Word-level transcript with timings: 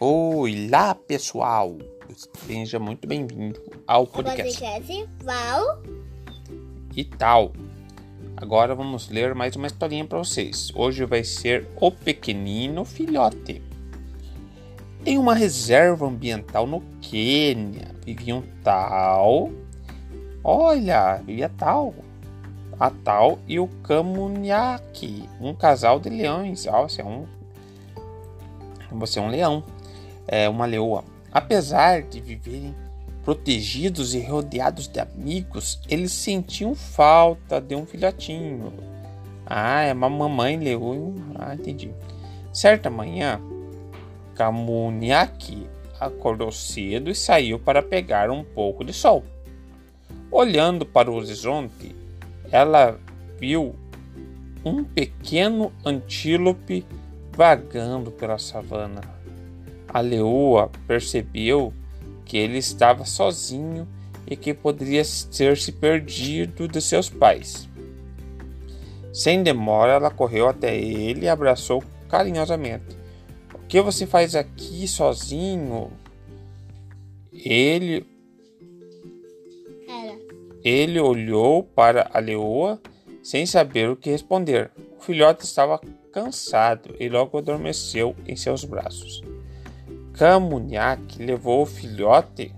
Oi, 0.00 0.68
lá 0.68 0.92
pessoal! 0.92 1.78
Seja 2.46 2.80
muito 2.80 3.06
bem-vindo 3.06 3.62
ao 3.86 4.04
podcast. 4.04 4.58
podcast 4.60 5.08
Val. 5.22 5.82
E 6.96 7.04
tal. 7.04 7.52
Agora 8.36 8.74
vamos 8.74 9.08
ler 9.08 9.36
mais 9.36 9.54
uma 9.54 9.68
historinha 9.68 10.04
para 10.04 10.18
vocês. 10.18 10.72
Hoje 10.74 11.04
vai 11.04 11.22
ser 11.22 11.68
O 11.80 11.92
Pequenino 11.92 12.84
Filhote. 12.84 13.62
Em 15.06 15.16
uma 15.16 15.32
reserva 15.32 16.06
ambiental 16.06 16.66
no 16.66 16.80
Quênia 17.00 17.94
vivia 18.04 18.34
um 18.34 18.42
tal. 18.64 19.52
Olha, 20.42 21.22
vivia 21.24 21.48
tal. 21.56 21.94
A 22.80 22.90
tal 22.90 23.38
e 23.46 23.60
o 23.60 23.68
Camunhaque, 23.84 25.28
um 25.40 25.54
casal 25.54 26.00
de 26.00 26.08
leões. 26.10 26.66
Ó, 26.66 26.82
você 26.88 27.00
é 27.00 27.04
um. 27.04 27.26
Você 28.90 29.20
é 29.20 29.22
um 29.22 29.28
leão 29.28 29.62
é, 30.26 30.48
uma 30.48 30.66
leoa. 30.66 31.04
Apesar 31.32 32.02
de 32.02 32.20
viverem 32.20 32.74
protegidos 33.24 34.14
e 34.14 34.20
rodeados 34.20 34.86
de 34.86 35.00
amigos, 35.00 35.80
eles 35.88 36.12
sentiam 36.12 36.74
falta 36.74 37.60
de 37.60 37.74
um 37.74 37.86
filhotinho. 37.86 38.72
Ah, 39.46 39.82
é 39.82 39.92
uma 39.92 40.08
mamãe 40.08 40.56
leoa. 40.56 41.12
Ah, 41.34 41.54
entendi. 41.54 41.90
Certa 42.52 42.88
manhã, 42.88 43.40
Camuniaki 44.34 45.66
acordou 45.98 46.52
cedo 46.52 47.10
e 47.10 47.14
saiu 47.14 47.58
para 47.58 47.82
pegar 47.82 48.30
um 48.30 48.44
pouco 48.44 48.84
de 48.84 48.92
sol. 48.92 49.24
Olhando 50.30 50.84
para 50.84 51.10
o 51.10 51.14
horizonte, 51.14 51.94
ela 52.50 52.98
viu 53.38 53.74
um 54.64 54.82
pequeno 54.82 55.72
antílope 55.84 56.84
vagando 57.32 58.10
pela 58.10 58.38
savana. 58.38 59.00
A 59.88 60.00
leoa 60.00 60.70
percebeu 60.86 61.72
que 62.24 62.36
ele 62.36 62.58
estava 62.58 63.04
sozinho 63.04 63.86
e 64.26 64.36
que 64.36 64.54
poderia 64.54 65.02
ter 65.36 65.56
se 65.56 65.72
perdido 65.72 66.66
de 66.66 66.80
seus 66.80 67.08
pais. 67.08 67.68
Sem 69.12 69.42
demora, 69.42 69.92
ela 69.92 70.10
correu 70.10 70.48
até 70.48 70.76
ele 70.76 71.26
e 71.26 71.28
abraçou 71.28 71.82
carinhosamente. 72.08 72.96
O 73.54 73.58
que 73.66 73.80
você 73.80 74.06
faz 74.06 74.34
aqui 74.34 74.88
sozinho? 74.88 75.92
Ele 77.32 78.06
Era. 79.88 80.18
ele 80.64 80.98
olhou 80.98 81.62
para 81.62 82.10
a 82.12 82.18
leoa 82.18 82.80
sem 83.22 83.46
saber 83.46 83.90
o 83.90 83.96
que 83.96 84.10
responder. 84.10 84.70
O 84.98 85.02
filhote 85.02 85.44
estava 85.44 85.80
cansado 86.12 86.94
e 86.98 87.08
logo 87.08 87.38
adormeceu 87.38 88.14
em 88.26 88.36
seus 88.36 88.64
braços. 88.64 89.22
Camunhaque 90.14 91.22
levou 91.22 91.62
o 91.62 91.66
filhote 91.66 92.54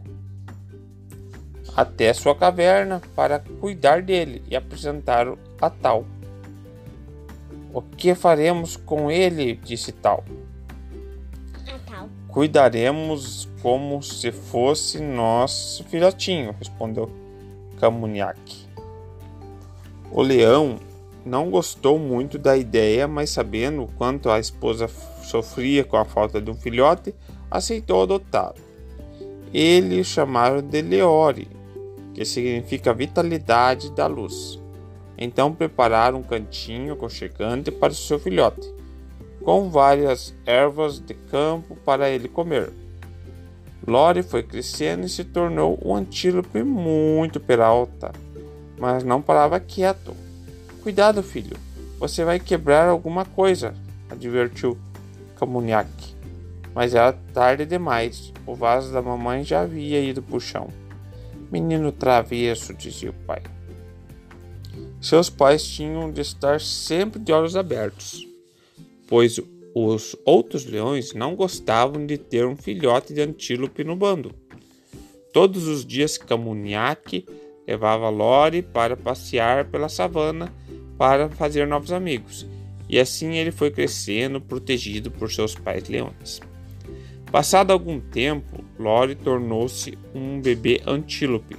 até 1.74 2.12
sua 2.12 2.34
caverna 2.34 3.00
para 3.14 3.38
cuidar 3.38 4.02
dele 4.02 4.42
e 4.48 4.54
apresentá-lo 4.54 5.38
a 5.60 5.68
Tal. 5.68 6.06
O 7.72 7.82
que 7.82 8.14
faremos 8.14 8.76
com 8.76 9.10
ele? 9.10 9.56
disse 9.56 9.92
Tal. 9.92 10.24
Cuidaremos 12.28 13.48
como 13.62 14.02
se 14.02 14.30
fosse 14.30 15.00
nosso 15.00 15.82
filhotinho, 15.84 16.54
respondeu 16.58 17.10
Camunhaque. 17.80 18.66
O 20.10 20.20
leão 20.20 20.78
não 21.26 21.50
gostou 21.50 21.98
muito 21.98 22.38
da 22.38 22.56
ideia, 22.56 23.08
mas 23.08 23.30
sabendo 23.30 23.88
quanto 23.98 24.30
a 24.30 24.38
esposa 24.38 24.88
sofria 25.22 25.82
com 25.84 25.96
a 25.96 26.04
falta 26.04 26.40
de 26.40 26.50
um 26.50 26.54
filhote, 26.54 27.12
aceitou 27.50 28.04
adotá-lo. 28.04 28.54
Eles 29.52 30.06
chamaram 30.06 30.62
de 30.62 30.80
Leore, 30.80 31.48
que 32.14 32.24
significa 32.24 32.94
vitalidade 32.94 33.90
da 33.90 34.06
luz. 34.06 34.60
Então 35.18 35.52
prepararam 35.52 36.18
um 36.18 36.22
cantinho 36.22 36.92
aconchegante 36.92 37.72
para 37.72 37.92
o 37.92 37.96
seu 37.96 38.20
filhote, 38.20 38.72
com 39.42 39.68
várias 39.68 40.32
ervas 40.46 41.00
de 41.00 41.14
campo 41.14 41.74
para 41.84 42.08
ele 42.08 42.28
comer. 42.28 42.72
Lore 43.84 44.22
foi 44.22 44.42
crescendo 44.42 45.06
e 45.06 45.08
se 45.08 45.24
tornou 45.24 45.78
um 45.84 45.94
antílope 45.94 46.62
muito 46.62 47.40
peralta, 47.40 48.12
mas 48.78 49.02
não 49.02 49.20
parava 49.20 49.58
quieto. 49.58 50.25
Cuidado, 50.86 51.20
filho, 51.20 51.56
você 51.98 52.24
vai 52.24 52.38
quebrar 52.38 52.86
alguma 52.86 53.24
coisa, 53.24 53.74
advertiu 54.08 54.78
Camunhaque 55.34 56.14
mas 56.72 56.94
era 56.94 57.12
tarde 57.12 57.66
demais. 57.66 58.32
O 58.46 58.54
vaso 58.54 58.92
da 58.92 59.02
mamãe 59.02 59.42
já 59.42 59.62
havia 59.62 60.00
ido 60.00 60.22
para 60.22 60.36
o 60.36 60.40
chão. 60.40 60.68
Menino 61.50 61.90
travesso, 61.90 62.72
dizia 62.72 63.10
o 63.10 63.26
pai. 63.26 63.42
Seus 65.00 65.28
pais 65.28 65.66
tinham 65.66 66.12
de 66.12 66.20
estar 66.20 66.60
sempre 66.60 67.18
de 67.18 67.32
olhos 67.32 67.56
abertos, 67.56 68.24
pois 69.08 69.40
os 69.74 70.14
outros 70.24 70.66
leões 70.66 71.14
não 71.14 71.34
gostavam 71.34 72.06
de 72.06 72.16
ter 72.16 72.46
um 72.46 72.54
filhote 72.54 73.12
de 73.12 73.22
antílope 73.22 73.82
no 73.82 73.96
bando. 73.96 74.32
Todos 75.32 75.66
os 75.66 75.84
dias 75.84 76.16
Camunhaque 76.16 77.26
levava 77.66 78.08
Lore 78.08 78.62
para 78.62 78.96
passear 78.96 79.64
pela 79.64 79.88
savana 79.88 80.52
para 80.96 81.28
fazer 81.28 81.66
novos 81.66 81.92
amigos, 81.92 82.46
e 82.88 82.98
assim 82.98 83.34
ele 83.34 83.50
foi 83.50 83.70
crescendo 83.70 84.40
protegido 84.40 85.10
por 85.10 85.30
seus 85.30 85.54
pais 85.54 85.88
leões. 85.88 86.40
Passado 87.30 87.72
algum 87.72 88.00
tempo, 88.00 88.64
Lore 88.78 89.14
tornou-se 89.14 89.98
um 90.14 90.40
bebê 90.40 90.80
antílope, 90.86 91.56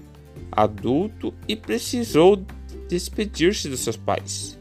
adulto 0.52 1.34
e 1.48 1.56
precisou 1.56 2.44
despedir-se 2.88 3.70
dos 3.70 3.82
seus 3.82 3.98
pais. 3.98 4.58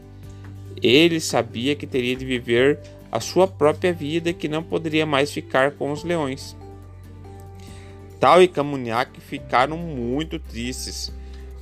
Ele 0.81 1.19
sabia 1.19 1.75
que 1.75 1.87
teria 1.87 2.15
de 2.15 2.25
viver 2.25 2.79
a 3.11 3.19
sua 3.19 3.47
própria 3.47 3.93
vida 3.93 4.29
e 4.29 4.33
que 4.33 4.47
não 4.47 4.61
poderia 4.61 5.05
mais 5.05 5.31
ficar 5.31 5.71
com 5.71 5.91
os 5.91 6.03
leões. 6.03 6.55
Tal 8.19 8.41
e 8.41 8.47
Camunhaque 8.47 9.21
ficaram 9.21 9.77
muito 9.77 10.39
tristes, 10.39 11.11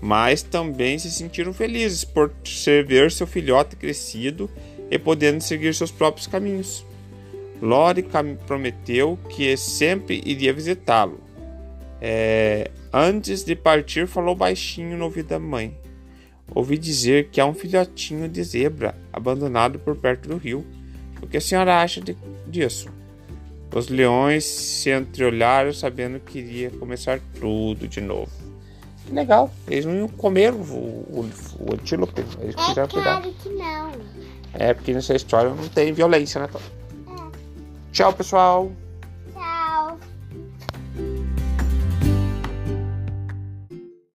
mas 0.05 0.43
também 0.43 0.99
se 0.99 1.09
sentiram 1.09 1.51
felizes 1.51 2.03
por 2.03 2.31
ver 2.88 3.11
seu 3.11 3.25
filhote 3.25 3.75
crescido 3.75 4.47
e 4.91 4.99
podendo 4.99 5.41
seguir 5.41 5.73
seus 5.73 5.89
próprios 5.89 6.27
caminhos. 6.27 6.85
Lore 7.59 8.05
prometeu 8.45 9.17
que 9.31 9.57
sempre 9.57 10.21
iria 10.23 10.53
visitá-lo. 10.53 11.19
É, 11.99 12.69
antes 12.93 13.43
de 13.43 13.55
partir, 13.55 14.05
falou 14.05 14.35
baixinho 14.35 14.95
no 14.95 15.05
ouvido 15.05 15.29
da 15.29 15.39
mãe. 15.39 15.75
Ouvi 16.53 16.77
dizer 16.77 17.29
que 17.31 17.41
há 17.41 17.45
um 17.47 17.55
filhotinho 17.55 18.29
de 18.29 18.43
zebra 18.43 18.95
abandonado 19.11 19.79
por 19.79 19.95
perto 19.95 20.29
do 20.29 20.37
rio. 20.37 20.63
O 21.19 21.25
que 21.25 21.37
a 21.37 21.41
senhora 21.41 21.81
acha 21.81 21.99
de, 21.99 22.16
disso? 22.45 22.89
Os 23.73 23.87
leões 23.87 24.43
se 24.43 24.91
entreolharam, 24.91 25.73
sabendo 25.73 26.19
que 26.19 26.37
iria 26.37 26.69
começar 26.69 27.19
tudo 27.39 27.87
de 27.87 28.01
novo. 28.01 28.44
Legal, 29.11 29.51
eles 29.67 29.85
não 29.85 29.95
iam 29.95 30.07
comer 30.07 30.51
o, 30.53 30.57
o, 30.57 31.29
o 31.59 31.73
antílope, 31.73 32.23
eles 32.39 32.55
É 32.57 32.66
quiseram 32.67 32.88
cuidar. 32.88 33.21
claro 33.21 33.35
que 33.41 33.49
não. 33.49 33.91
É 34.53 34.73
porque 34.73 34.93
nessa 34.93 35.16
história 35.16 35.49
não 35.51 35.67
tem 35.67 35.93
violência, 35.93 36.41
né? 36.41 36.49
Tchau, 37.91 38.11
pessoal! 38.13 38.71